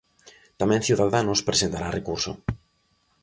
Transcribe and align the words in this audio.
Tamén 0.59 0.81
Ciudadanos 0.87 1.45
presentará 1.49 1.87
recurso... 1.97 2.31